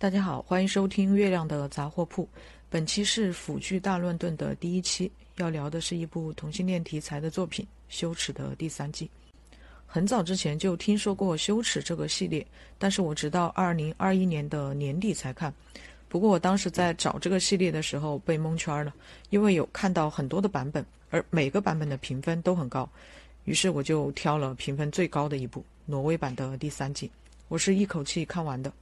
[0.00, 2.26] 大家好，欢迎收听月亮的杂货铺。
[2.70, 9.10] 本期是腐剧大乱炖的第一期，要聊的是一部同性恋题材的作品《羞耻》的第三季。
[9.84, 12.46] 很早之前就听说过《羞耻》这个系列，
[12.78, 15.52] 但是我直到二零二一年的年底才看。
[16.08, 18.94] 不过我当时在找这个系列的时候被蒙圈了，
[19.28, 22.88] 因为有看到很多的版本，而每个版本的评分都很高，
[23.44, 27.10] 于是我就挑了评分最高的一部——挪威版的第三季。
[27.48, 28.72] 我是一口气看完的。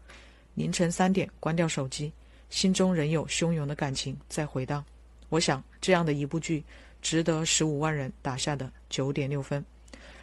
[0.59, 2.13] 凌晨三点关掉手机，
[2.51, 4.85] 心中仍有汹涌的感情在回荡。
[5.29, 6.65] 我想，这样的一部剧
[7.01, 9.65] 值得十五万人打下的九点六分。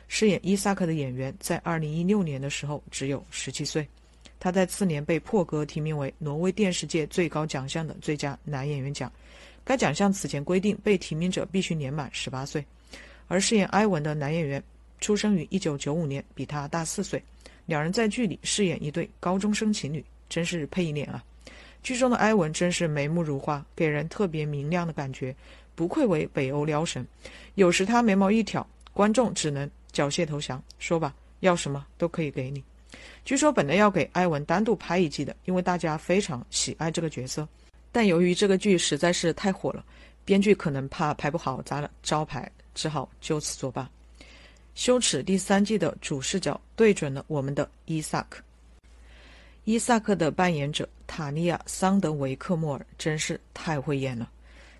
[0.10, 3.88] 饰演伊萨克的演员在二零一六年的时候只有十七岁，
[4.38, 9.10] 他在次年被破格提名为挪威电视界最高奖项的最佳男演员奖。
[9.64, 12.64] 该奖项此前规定，被提名者必须年满十八岁。
[13.30, 14.62] 而饰演埃文的男演员
[15.00, 17.24] 出生于一九九五年，比他大四岁。
[17.66, 20.04] 两人在剧里饰演一对高中生情侣。
[20.30, 21.24] 真是配一脸啊！
[21.84, 25.36] 剧中的埃文真是眉目如画，给人特别明亮的感觉，
[25.76, 27.06] 不愧为北欧撩神。
[27.54, 30.62] 有时他眉毛一挑，观众只能缴械投降。
[30.80, 32.64] 说吧，要什么都可以给你。
[33.24, 37.48] 据说本来要给埃文单独拍一季的，因为大家非常喜爱这个角色。
[37.92, 39.84] 但由于这个剧实在是太火了，
[40.24, 43.90] 编剧可能怕拍不好砸了招牌，只好就此作罢。
[44.74, 48.44] 羞耻第三季的主视角对准了我们的伊萨克。
[49.66, 54.30] 伊萨克的扮演者塔利亚·桑德维克莫尔真是太会演了，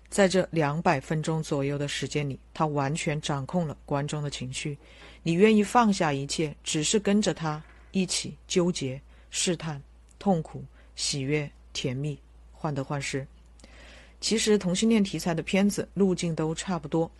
[0.08, 4.78] 在这两百分钟左右的时间里，他完全掌控了观众的情绪。
[5.24, 9.82] 你愿意放下一切，只是跟着他一起纠结、试探、
[10.20, 10.62] 痛苦、
[10.94, 12.16] 喜悦、甜蜜、
[12.52, 13.26] 患得患失。
[14.20, 17.10] 其实，同性恋题材的片子路径都差不多：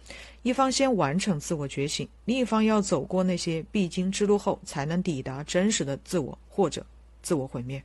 [0.42, 6.86] 一方先完成自我觉醒，另一方要走过那些必经之路后，才能抵达真实的自我，或者。
[7.26, 7.82] 自我毁灭。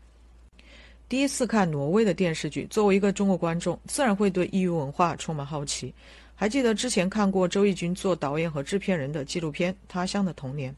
[1.10, 5.92] 第一次看挪威的电视剧，作为一个中国观众，自然会对异域文化充满好奇。
[6.36, 10.72] 还记得之前看过周轶君做导演和制片人的纪录片《他乡的童年》，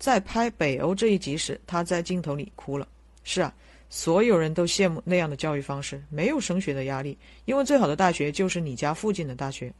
[0.00, 2.88] 在拍北欧这一集时，他在镜头里哭了。
[3.22, 3.54] 是啊，
[3.88, 9.72] 所有人都羡慕那样的教育方式，没有升学的压力，因为最好的大学就是你家附近的大学。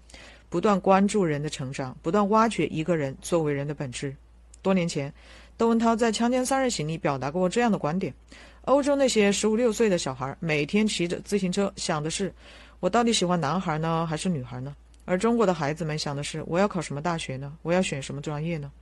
[0.49, 4.15] 不断关注人的成长，不断挖掘一个人作为人的本质。
[4.63, 5.13] 多年前。
[5.61, 8.15] 窦文涛在《强奸三人行》里表达过这样的观点：
[8.63, 12.33] 欧洲那些十五六岁的小孩每天骑着自行车，想的是
[12.81, 14.75] 我到底喜欢男孩呢还是女孩呢？
[15.05, 17.53] 而中国的孩子们想的是我要考什么大学呢？
[17.61, 18.73] 我要选什么专业呢？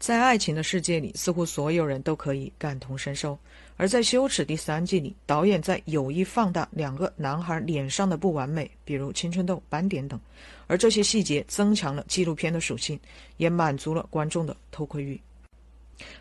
[0.00, 3.38] 在爱情的世界里，似乎所有人都可以感同身受；
[3.76, 10.18] 而在《羞耻》第三季里，导演在有意放大两个男孩脸上的不完美，比如青春痘、斑点等，
[10.66, 12.98] 而这些细节增强了纪录片的属性，
[13.36, 15.20] 也满足了观众的偷窥欲。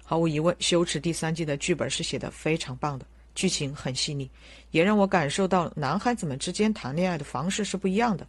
[0.04, 4.30] 毫无疑问，《羞耻》第三季的剧本是写的非常棒的，剧情很细腻，
[4.72, 8.28] 也让我感受到男孩子们之间谈恋爱的方式是不一样的。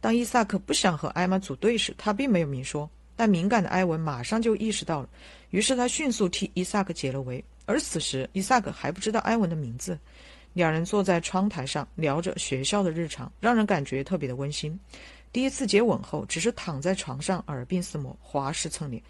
[0.00, 5.08] 当伊萨克不想和艾玛组队时，他并没有明说，但敏感的埃文马上就意识到了，
[5.50, 7.44] 于是他迅速替伊萨克解了围。
[7.66, 9.98] 而此时，伊萨克还不知道埃文的名字。
[10.54, 14.78] 两人坐在窗台上聊着学校的日常，让人感觉特别的温馨。
[15.30, 19.00] 第一次接吻后，只是躺在床上耳鬓厮磨，滑石蹭脸。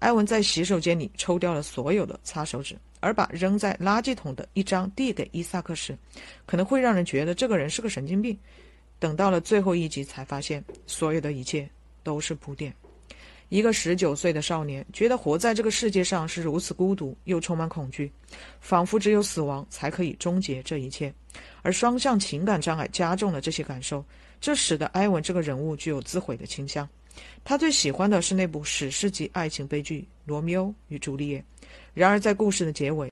[0.00, 5.96] 埃文在洗手间里抽掉了所有的擦手纸，而把扔在垃圾桶的一张递给伊萨克时，
[6.44, 8.38] 可能会让人觉得这个人是个神经病。
[8.98, 11.68] 等到了最后一集，才发现所有的一切
[12.02, 12.74] 都是铺垫。
[13.48, 18.12] 一个十九岁的少年觉得活在这个世界上是如此孤独又充满恐惧，
[18.60, 21.12] 仿佛只有死亡才可以终结这一切。
[21.62, 24.04] 而双向情感障碍加重了这些感受，
[24.40, 26.88] 这使得埃文这个人物具有自毁的倾向。
[27.44, 31.38] 他最喜欢的是那部史诗级爱情悲剧《罗密欧与朱丽叶》。
[31.94, 33.10] 然而，在故事的结尾，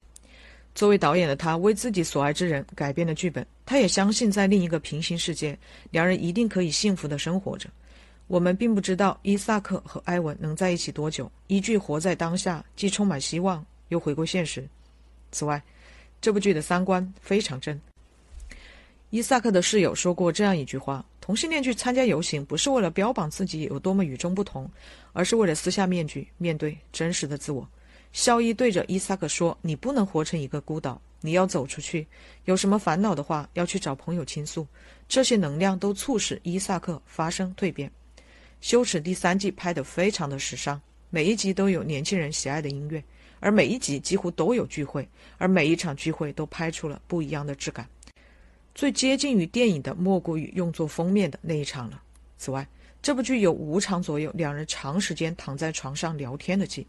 [0.74, 3.46] 作为导演的他为自己所爱之人改编了剧本。
[3.66, 5.58] 他也相信，在另一个平行世界，
[5.90, 7.68] 两人一定可以幸福的生活着。
[8.28, 11.30] 我们并不知道伊萨克和埃文能在一起多久。
[11.46, 14.68] 一句“活在当下”，既充满希望，又回归现实。
[15.32, 15.62] 此外，
[16.20, 17.78] 这部剧的三观非常正。
[19.10, 21.04] 伊萨克的室友说过这样一句话。
[21.28, 24.66] 同性恋去参加游行，不是为了标榜自己有多么与众不同，
[25.12, 27.68] 而是为了撕下面具，面对真实的自我。
[28.14, 32.06] 肖伊对着伊萨克说：“你不能活成一个孤岛，你要走出去。
[32.46, 34.66] 有什么烦恼的话，要去找朋友倾诉。
[35.06, 37.92] 这些能量都促使伊萨克发生蜕变。”
[38.62, 40.80] 羞耻第三季拍得非常的时尚，
[41.10, 43.04] 每一集都有年轻人喜爱的音乐，
[43.38, 47.86] 而每一集几乎都有聚会，而每一场聚会都拍出了不一样的质感。
[48.78, 52.00] 最接近于电影的，莫过于用作封面的那一场了。
[52.36, 52.64] 此外，
[53.02, 56.86] 这部剧有五场左右两人长时间躺在床上聊天的戏。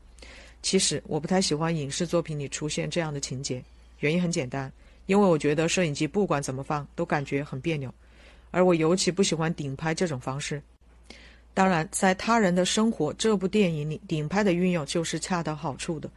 [0.61, 3.63] 其实我不太喜欢影视作品里出现这样的情节，
[4.01, 4.71] 原因很简单，
[5.07, 7.91] 因为我觉得摄影机不管怎么放都感觉很别扭，
[8.51, 10.61] 而我尤其不喜欢顶拍这种方式。
[11.55, 16.07] 当然，在他人的生活这部电影里，顶拍的运用就是恰到好处的，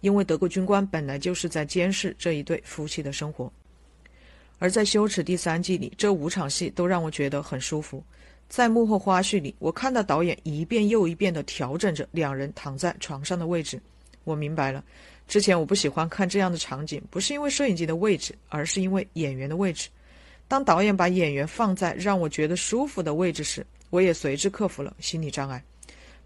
[0.00, 3.48] 因为德国军官本来就是在监视这一对夫妻的生活。
[4.60, 8.04] 而在《羞耻》第三季里，这五场戏都让我觉得很舒服。
[8.46, 13.80] 在幕后花絮里，我看到导演一遍又一遍地调整着两人躺在床上的位置。
[14.24, 14.84] 我明白了，
[15.26, 19.88] 之前我不喜欢看这样的场景，不是因为摄影机的位置，而是因为演员的位置。
[20.46, 25.62] 当导演把演员放在让我觉得舒服的位置时，我也随之克服了心理障碍。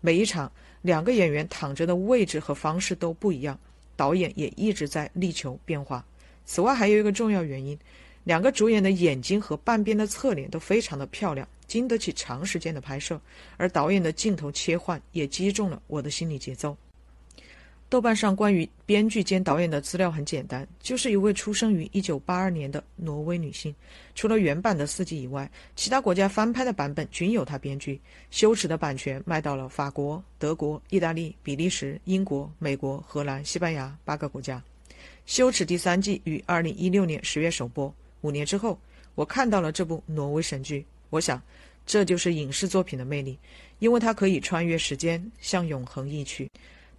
[0.01, 0.51] 每一场
[0.83, 3.57] 两个演员躺着的位置和方式都不一样，
[3.95, 6.05] 导演也一直在力求变化。
[6.47, 7.79] 此外，还有一个重要原因，
[8.25, 13.21] 两个主演的眼睛和半边的侧脸都非常的漂亮，经得起长时间的拍摄。
[13.57, 16.77] 而导演的镜头切换也击中了我的心理节奏。
[17.91, 23.73] 豆瓣上关于编剧兼导演的资料很简单，就是一位出生于一九八二年的挪威女性。
[24.17, 27.95] 除了原版的四季以外，其他国家翻拍的版本均有她编剧。
[28.31, 34.61] 《羞耻》的版权卖到了法国、德国、意大利、比利时、英国、美国、荷兰、西班牙八个国家。
[35.27, 37.95] 《羞耻》第三季于二零一六年十月首播。
[38.25, 38.81] 五年之后，
[39.15, 40.85] 我看到了这部挪威神剧。
[41.11, 41.41] 我想，
[41.85, 43.39] 这就是影视作品的魅力，
[43.81, 46.51] 因为它可以穿越时间，向永恒一去。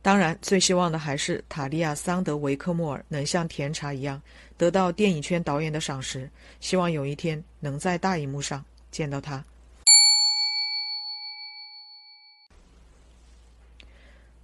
[0.03, 4.21] 当然，最希望的还是塔利亚·桑德维克莫尔能像甜茶一样
[4.55, 6.29] 得到电影圈导演的赏识。
[6.59, 9.37] 希望有一天能在大荧幕上见到他。《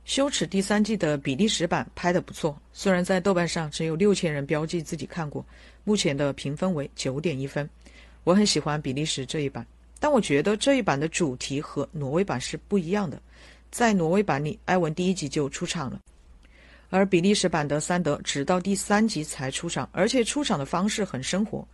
[0.04, 5.46] 羞耻》第三季的比利时版拍得不错，虽然在豆瓣上只有六千人标记自己看过，
[5.84, 7.70] 目前的评分为九点一分。
[8.24, 9.66] 我很喜欢比利时这一版，
[10.00, 13.22] 但我觉得这一版的主题和挪威版是不一样的。
[13.72, 16.00] 在挪威版里，埃文第一集就出场了，
[16.90, 21.68] 而比利时版的三德直到第三集才出场，而且出场的方式很生活。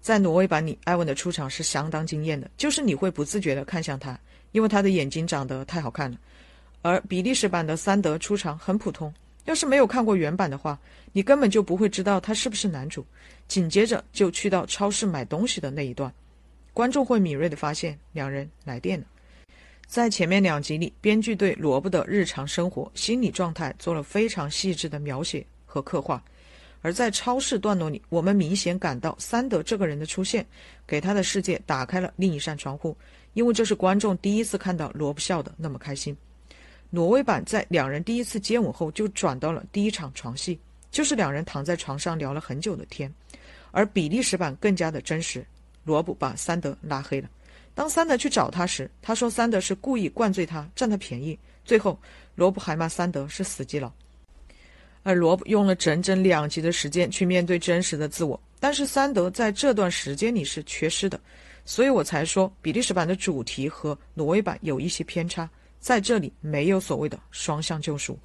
[0.00, 4.18] 在挪威版里，埃文的出场是相当惊艳的，就是你会不自觉地看向他，
[4.52, 6.18] 因为他的眼睛长得太好看了。
[6.82, 9.12] 而比利时版的三德出场很普通，
[9.50, 10.78] 要是没有看过原版的话，
[11.12, 13.04] 你根本就不会知道他是不是男主。
[13.48, 16.12] 紧接着就去到超市买东西的那一段，
[16.72, 19.04] 观众会敏锐地发现两人来电了。
[19.88, 26.22] 在前面两集里，编剧对萝卜的日常生活、心理状态做了非常细致的描写和刻画，
[26.80, 30.46] 而在超市段落里，我们明显感到三德这个人的出现，
[30.86, 32.96] 给他的世界打开了另一扇窗户，
[33.32, 36.16] 因为这是观众第一次看到萝卜笑得那么开心。
[36.90, 40.58] 挪威版在两人第一次接吻后就转到了第一场床戏，
[40.90, 43.12] 就是两人躺在床上聊了很久的天，
[43.70, 45.46] 而比利时版更加的真实，
[45.84, 47.30] 罗卜把三德拉黑了。
[47.74, 51.38] 当三德去找他时，他说三德是故意灌醉他，占他便宜。
[51.64, 51.96] 最后，
[52.34, 53.90] 罗布还骂三德是死基佬。
[55.02, 61.18] 而罗布用了整整两集的时间去面对真实的自我，但是三德在这段时间里是缺失的，
[61.64, 65.48] 所以我才说比利时版的主题和挪威版有一些偏差，
[65.80, 68.16] 在这里没有所谓的双向救赎。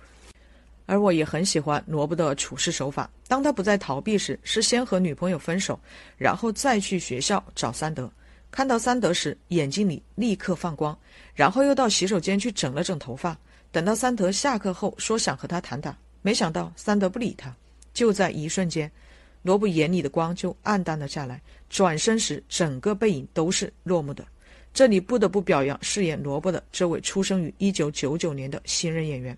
[0.85, 5.79] 而我也很喜欢罗布的处事手法，当他不再逃避时，是先和女朋友分手，
[6.15, 8.07] 然后再去学校找三德。
[8.51, 10.95] 看到三德时，眼睛里立刻放光，
[11.33, 13.35] 然后又到洗手间去整了整头发。
[13.71, 17.53] 等到三德下课后，说想和他谈谈，没想到三德不理他。
[17.93, 18.89] 就在一瞬间，
[19.41, 21.41] 罗布眼里的光就暗淡了下来。
[21.67, 24.23] 转身时，整个背影都是落寞的。
[24.75, 29.35] 这里不得不表扬饰演罗伯的这位出生于一九九九年的新人演员。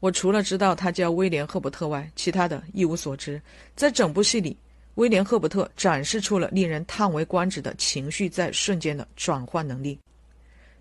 [0.00, 3.40] 我除了知道他叫威廉·赫伯特外，其他的一无所知。
[3.76, 4.56] 在整部戏里。
[4.96, 9.96] 威廉·赫伯特展示出了令人叹为观止的情绪在瞬间的转换能力。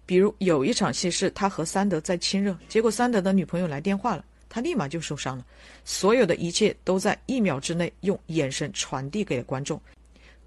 [0.04, 5.46] 比如有一场戏是他和三德在亲热，结果三德的女朋友来电话了，他立马就受伤了。
[5.86, 9.80] 所有的一切都在一秒之内用眼神传递给了观众。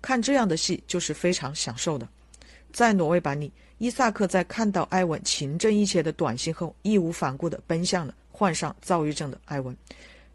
[0.02, 2.06] 看这样的戏就是非常享受的。
[2.72, 9.76] 在挪威版里，伊萨克在看到埃文情真意切的短信后，义无反顾地奔向了患上躁郁症的埃文。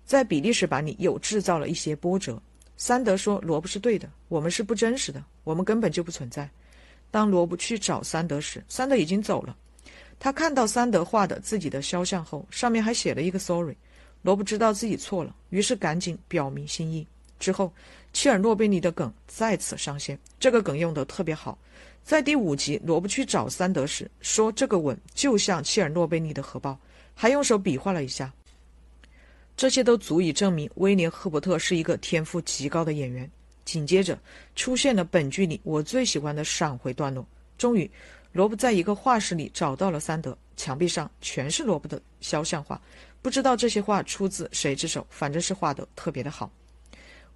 [0.05, 2.41] 在比利时版里又制造了一些波折。
[2.77, 6.47] 三德说：“罗布是对的，我们是不真实的，我们根本就不存在。”
[7.09, 9.57] 当罗布去找三德时，三德已经走了。
[10.19, 13.75] 他看到三德画的自己的肖像后，上面还写了一个 “sorry”。
[14.21, 17.05] 罗布知道自己错了，于是赶紧表明心意。
[17.39, 17.73] 之后，
[18.13, 21.57] 切尔诺贝利的梗再次上线，这个梗用得特别好。
[22.07, 26.79] 在第五集，罗布去找三德时说：“这个吻就像切尔诺贝利的核爆。”
[27.13, 28.33] 还用手比划了一下。
[29.57, 33.29] 这些都足以证明威廉·赫伯特是一个天赋极高的演员。
[33.65, 34.17] 紧接着
[34.55, 37.27] 出现了本剧里我最喜欢的闪回段落。
[37.57, 37.91] 终于，
[38.31, 42.81] 罗伯在一个画室里找到了三德，墙壁上全是罗伯的肖像画，
[43.21, 46.49] 不知道这些画出自谁之手，反正是画得特别的好。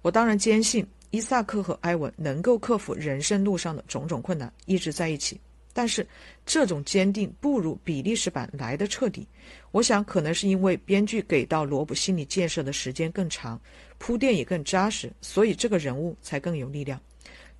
[0.00, 5.38] 我当然坚信伊萨克和埃文能够克服人生路上的种种困难，一直在一起。
[5.74, 6.06] 但是
[6.46, 9.28] 这种坚定不如比利时版来的彻底。
[9.72, 13.60] 我想可能是因为编剧给到罗布心理建设的时间更长，
[13.98, 16.98] 铺垫也更扎实，所以这个人物才更有力量。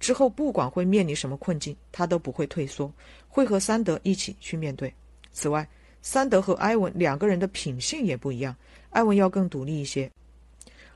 [0.00, 2.90] 之后不管会面临什么困境，他都不会退缩，
[3.28, 4.90] 会和三德一起去面对。
[5.30, 5.68] 此外，
[6.00, 8.56] 三德和埃文两个人的品性也不一样，
[8.90, 10.10] 埃文要更独立一些，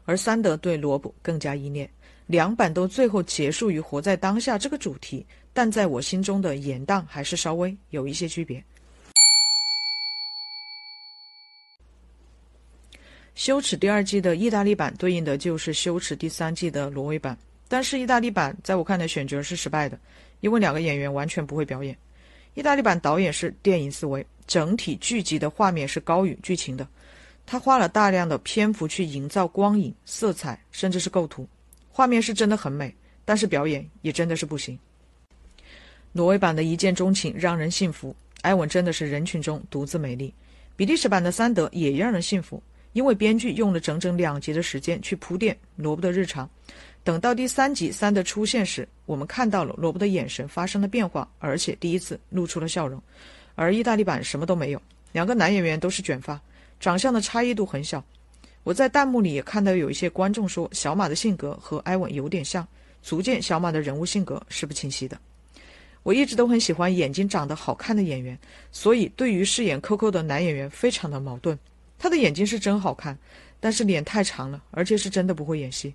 [0.06, 1.88] 而三德对罗布更加依恋。
[2.26, 8.62] 两版都最后结束于活在当下这个主题，但在我心中的严荡还是稍微有一些区别。
[13.35, 17.37] 羞耻第二季的意大利版对应的就是羞耻第三季的挪威版，
[17.68, 19.99] 但是意大利版在我看来选角是失败的，
[20.40, 21.97] 因为两个演员完全不会表演。
[22.54, 26.88] 意大利版导演是电影思维，整体剧集的画面是高于剧情的，
[27.45, 31.47] 他花了大量的篇幅去营造光影、色彩，甚至是构图。
[31.96, 34.78] 画面是真的很美，但是表演也真的是不行。
[36.12, 40.30] 挪威版的一见钟情让人信服，埃文真的是人群中独自美丽。
[40.76, 42.62] 比利时版的三德也让人信服，
[42.92, 46.46] 因为编剧用了整整两集的时间去铺垫罗伯的日常。
[47.02, 53.02] 等到第三集三德出现时，我们看到了罗伯的眼神发生了变化，而且第一次露出了笑容。
[53.54, 56.38] 而意大利版什么都没有，两个男演员都是卷发，
[56.78, 58.04] 长相的差异度很小。
[58.66, 62.66] 我在弹幕里也看到有一些观众说，小马的性格和埃文有点像，
[63.00, 65.16] 足见小马的人物性格是不清晰的。
[66.02, 68.37] 我一直都很喜欢眼睛长得好看的演员，
[68.73, 71.56] 所以对于饰演 Coco 的男演员非常的矛盾。
[71.96, 73.16] 他的眼睛是真好看，
[73.61, 75.94] 但是脸太长了，而且是真的不会演戏。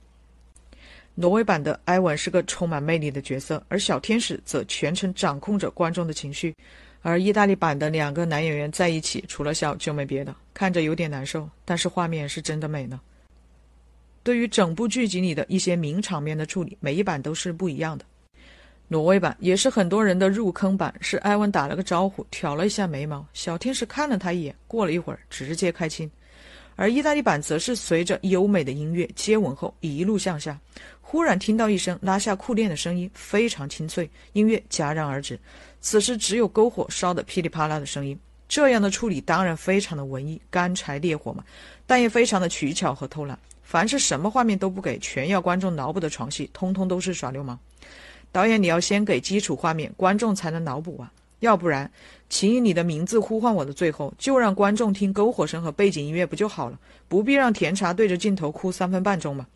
[1.14, 6.56] 挪威版的埃文是个充满魅力的角色，而小天使则全程掌控着观众的情绪。
[7.02, 11.50] 而意大利版的两个男演员在一起，除了笑就没别的，看着有点难受。
[11.66, 13.00] 但是画面是真的美呢。
[14.24, 18.06] 对于整部剧集里的一些名场面的处理，每一版都是不一样的。
[18.88, 26.12] 挪威版也是很多人的入坑版，是埃文打了个招呼，挑了一下眉毛，小天使看了他一眼，过了一会儿直接开亲。
[26.76, 30.60] 而意大利版则是随着优美的音乐接吻后一路向下，
[31.02, 35.40] 忽然听到一声拉下裤链的声音，非常清脆，音乐戛然而止。
[35.82, 41.44] 此时只有篝火烧得噼里啪啦的声音，这样的处理当然非常的文艺，干柴烈火嘛，
[41.86, 43.38] 但也非常的取巧和偷懒。
[43.64, 47.58] 凡是什么画面都不给，全要观众脑补的床戏，通通都是耍流氓。
[48.32, 51.90] 导演，你要先给基础画面，观众才能脑补啊，要不然，
[52.30, 56.78] 请以你的名字呼唤我的最后，就让观众听篝火声和背景音乐不就好了？
[57.08, 59.48] 不必让甜茶对着镜头哭三分半钟嘛。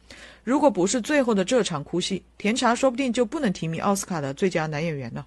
[0.43, 5.25] 如果不是最后的这场哭戏，甜茶说不定就不能提名奥斯卡的最佳男演员了。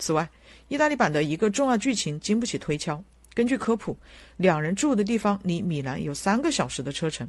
[0.00, 0.28] 此外，
[0.66, 3.00] 意大利版的一个重要剧情经不起推敲。
[3.34, 3.96] 根据科普，
[4.38, 7.28] 两人住的地方离米兰有三个小时的车程。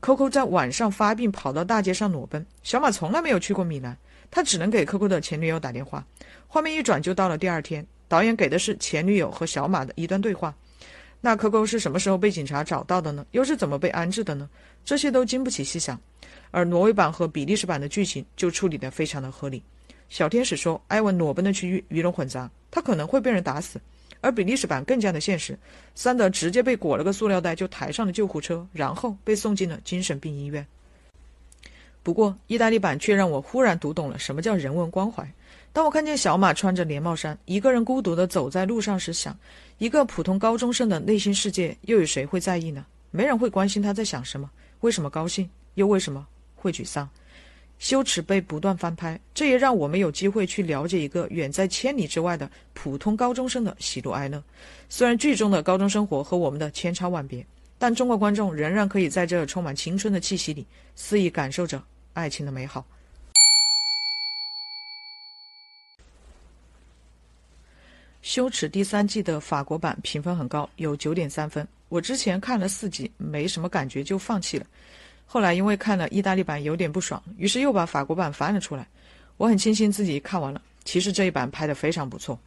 [0.00, 2.44] Coco 在晚上发病，跑到大街上裸奔。
[2.62, 3.96] 小马从来没有去过米兰，
[4.30, 6.06] 他只能给 Coco 的前女友打电话。
[6.46, 10.54] 画面一转就到了第二天，导演给的是前女友和小马的一段对话。
[11.20, 13.26] 那 Coco 是什么时候被警察找到的呢？
[13.32, 14.48] 又是怎么被安置的呢？
[14.84, 16.00] 这些都经不起细想。
[16.50, 19.62] 而挪威版和比利时版的剧情就处理得非常的合理。
[20.08, 23.80] 小天使说：“埃文裸奔的区域鱼龙混杂，他可能会被人打死。”
[24.22, 25.56] 而比利时版更加的现实，
[25.94, 30.66] 三德直接被裹了个塑料袋就抬上了救护车，然后被送进了精神病医院。
[32.02, 35.28] 不过，意大利版却让我忽然读懂了什么叫人文关怀。
[35.72, 39.36] 当我看见小马穿着连帽衫，一个人孤独地走在路上时，想：
[39.78, 42.84] 一个普通高中生的内心世界，又有谁会在意呢？
[43.10, 47.08] 没人会关心他在想什么，为什么高兴，又为什么会沮丧。
[47.78, 54.42] 羞耻被不断翻拍，这也让我们有机会去了解一个远在千里之外的普通高中生的喜怒哀乐。
[54.88, 57.46] 虽然剧中的高中生活和我们的千差万别，
[57.78, 61.82] 但中国观众仍然可以在这充满青春的气息里肆意感受着
[62.14, 62.84] 爱情的美好。
[68.22, 71.66] 羞耻第三季的法国版评分很高，有九点三分。
[71.88, 74.66] 我之前看了四集，没什么感觉就放弃了。
[75.26, 78.86] 后来因为看了意大利版有点不爽，于是又把法国版翻了出来。
[79.36, 80.62] 我很庆幸自己看完了。
[80.84, 82.38] 其实这一版拍得非常不错。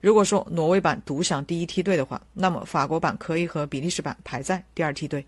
[0.00, 5.24] 如果说挪威版独享第一梯队的话，那么法国版可以和比利时版排在第二梯队。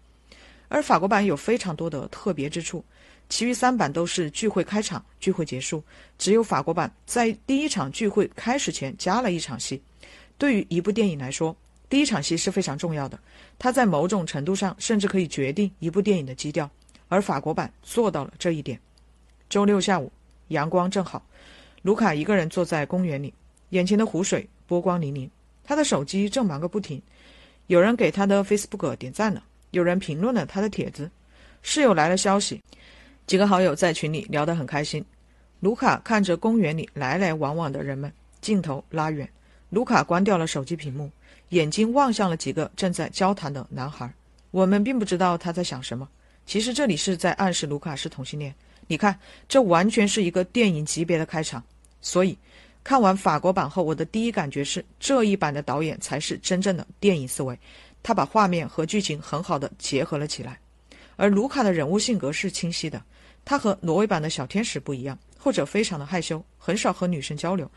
[0.69, 2.85] 而法国版有非常多的特别之处，
[3.29, 5.83] 其余三版都是聚会开场、聚会结束，
[6.19, 9.81] 只有法国版在第一场聚会开始前加了一场戏。
[10.37, 11.57] 对于一部电影来说，
[11.89, 13.19] 第一场戏是非常重要的，
[13.59, 16.69] 它在某种程度上甚至可以决定一部电影的基调。
[17.09, 18.79] 而法国版做到了这一点。
[19.49, 20.11] 周六下午，
[20.49, 21.25] 阳光正好，
[21.83, 23.33] 卢卡一个人坐在公园里，
[23.71, 25.29] 眼前的湖水波光粼粼，
[25.65, 27.01] 他的手机正忙个不停。
[27.69, 31.11] 有人给他的 Facebook 点赞了，有人评论了他的帖子。
[31.63, 32.63] 室友来了消息，
[33.27, 35.05] 几个好友在群里聊得很开心。
[35.61, 39.29] 卢卡看着公园里来来往往的人们，镜头拉远，
[39.71, 41.11] 卢卡关掉了手机屏幕，
[41.49, 44.13] 眼睛望向了几个正在交谈的男孩。
[44.51, 46.09] 我们并不知道他在想什么。
[46.47, 48.55] 其实这里是在暗示卢卡是同性恋。
[48.87, 51.63] 你看，这完全是一个电影级别的开场。
[52.01, 52.39] 所以，
[52.85, 57.59] 看完法国版后，我的第一感觉是，这一版的导演才是真正的电影思维。
[58.01, 60.57] 他把画面和剧情很好的结合了起来。
[61.17, 63.03] 而卢卡的人物性格是清晰的，
[63.45, 67.69] 他和挪威版的小天使不一样，后者非常的害羞，很少和女生交流，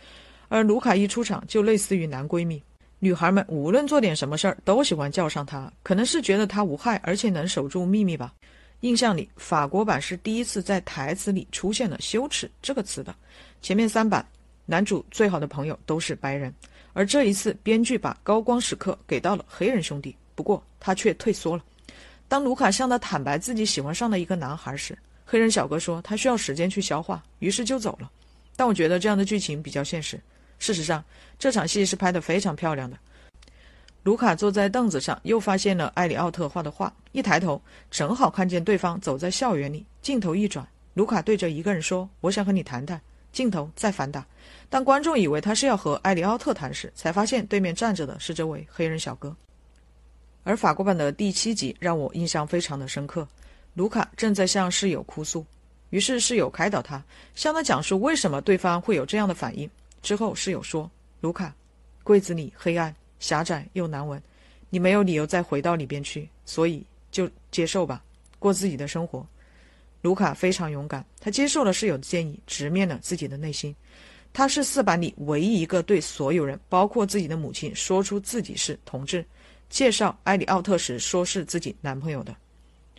[0.47, 2.61] 而卢卡一出场就类似于男闺蜜，
[2.99, 8.31] 女孩们无论做点什么事儿都喜欢叫上他，可能是觉得他无害，而且能守住秘密吧。
[8.81, 13.13] 印象里，法国版是第一次在台词里出现了“羞耻”这个词的。
[13.61, 14.25] 前面三版，
[14.65, 16.53] 男主最好的朋友都是白人，
[16.93, 21.63] 而这一次编剧把高光时刻给到了黑人兄弟，不过他却退缩了。
[22.29, 28.09] 当卢卡向他坦白自己喜欢上了一个男孩时，黑人小哥说他需要时间去消化，于是就走了。
[28.55, 30.17] 但我觉得这样的剧情比较现实。
[30.57, 31.03] 事实上，
[31.37, 32.97] 这场戏是拍得非常漂亮的。
[34.03, 36.91] 卢卡坐在凳子上，又发现了艾里奥特画的画。
[37.11, 39.85] 一抬头，正好看见对方走在校园里。
[40.01, 42.99] 镜头一转，卢卡对着一个人说：“我想和你谈谈。”
[43.31, 44.25] 镜头再反打。
[44.69, 49.35] 当观众以为他是要和艾里奥特谈时，才发现对面站着的是这位黑人小哥。
[50.43, 53.27] 而法国版的第七集让我印象非常的深刻。
[53.75, 55.45] 卢卡正在向室友哭诉，
[55.91, 57.03] 于是室友开导他，
[57.35, 59.69] 向他讲述为什么对方会有这样的反应。
[60.01, 60.89] 之后，室友说
[61.21, 61.53] ：“卢卡，
[62.03, 64.21] 柜子里黑暗。”狭窄又难闻，
[64.69, 68.03] 你没有理由再回到里边去，所以就接受吧，
[68.39, 69.25] 过自己的生活。
[70.01, 73.75] 卢卡非常勇敢，他接受了室友的建议，直面了自己的内心。
[74.31, 79.25] 他是四版里唯一一个对所有人，包括自己的母亲，说出自己是同志。
[79.69, 82.35] 介绍埃里奥特时，说是自己男朋友的。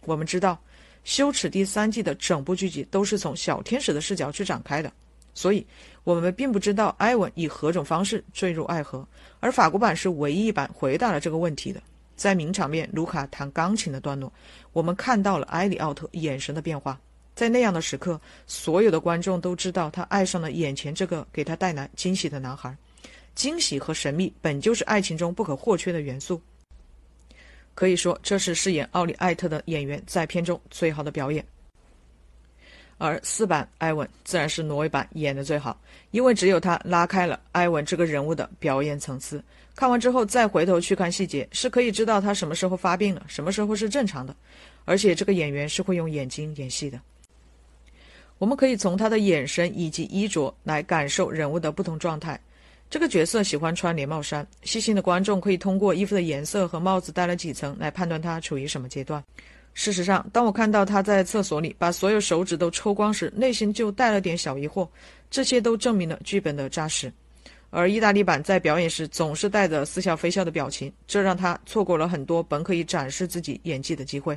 [0.05, 0.55] 我们知道，
[1.05, 4.93] 《羞耻》第三季的整部剧集都是从小天使的视角去展开的。
[5.35, 5.67] 所以，
[6.05, 9.07] 我们并不知道埃文以何种方式坠入爱河，
[9.41, 11.81] 而法国版是唯一一版回答了这个问题的。
[12.17, 14.31] 在名场面卢卡弹钢琴的段落，
[14.73, 17.01] 我们看到了埃里奥特眼神的变化。
[17.35, 22.77] 在那样的时刻，所有的观众都知道他爱上了眼前这个给他带来惊喜的男孩。
[23.35, 26.39] 惊喜和神秘本就是爱情中不可或缺的元素。
[27.75, 31.43] 可以说，这是饰演奥利艾特的演员在片中最好的表演。
[33.01, 39.43] 而四版艾文自然是挪威版演的最好，因为只有他拉开了艾文这个人物的表演层次。
[39.75, 44.37] 看完之后再回头去看细节，是可以知道他什么时候发病了，什么时候是正常的。
[44.85, 47.01] 而且这个演员是会用眼睛演戏的，
[48.37, 52.39] 我们可以从他的眼神以及衣着来感受人物的不同状态。
[52.91, 59.25] 这个角色喜欢穿连帽衫，细心的观众可以通过衣服的颜色和帽子戴了几层来判断他处于什么阶段。
[59.73, 64.87] 事实上，当我看到他在厕所里把所有手指都抽光时，内心就带了点小疑惑。
[65.31, 67.11] 这些都证明了剧本的扎实。
[67.71, 74.37] 而意大利版在表演时总是带着似笑非笑的表情，这让他错过了很多本可以展示自己演技的机会。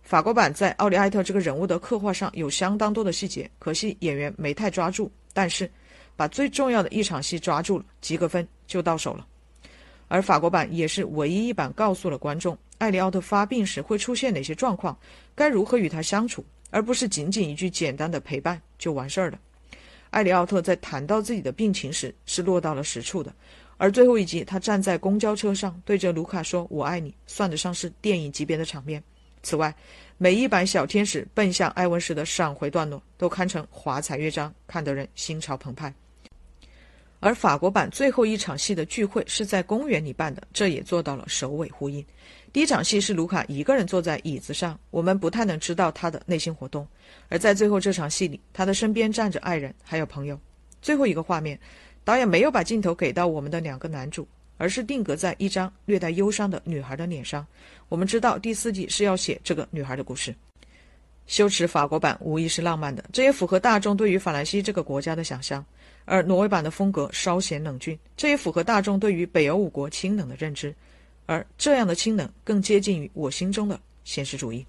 [0.00, 5.10] 法国版在奥利艾特这个人物的刻画上有相当多的细节，可惜演员没太抓住。
[5.32, 5.68] 但是，
[6.14, 9.26] 把最重要的一场戏抓住了，及格分就到手了。
[10.12, 12.56] 而法国版也是唯一一版告诉了观众。
[12.76, 14.94] 艾利奥特发病时会出现哪些状况？
[15.34, 16.44] 该如何与他相处？
[16.70, 19.40] 而不是仅仅一句简单的陪伴就完事儿了。
[20.10, 23.32] 艾利奥特在谈到自己的病情时是落到了实处的，
[23.78, 29.02] 而最后一集他站在公交车上对着卢卡说“我爱你”，算得上是电影级别的场面。
[29.42, 29.74] 此外，
[30.18, 35.90] 每一版小天使奔向艾文时的闪回段落都堪称华彩乐章，看得人心潮澎湃。
[37.22, 42.04] 而法国版最后一场戏的聚会是在公园里办的，这也做到了首尾呼应。
[42.52, 46.84] 第一场戏是卢卡一个人坐在椅子上，我们不太能知道他的内心活动；
[47.28, 50.36] 而在最后这场戏里，他的身边站着爱人还有朋友。
[50.80, 51.56] 最后一个画面，
[52.02, 54.26] 导演没有把镜头给到我们的两个男主，
[54.58, 57.46] 而是定格在一张略带忧伤的女孩的脸上。
[57.88, 60.34] 我们知道第四季是要写这个女孩的故事。
[61.26, 65.64] 羞耻法国版无疑是浪漫的，这也符合大众对于法兰西这个国家的想象。
[66.04, 70.74] 而挪威版的风格稍显冷峻，这也符合大众对于北欧五国清冷的认知，
[71.26, 74.66] 而这样的清冷更接近于我心中的现实主义。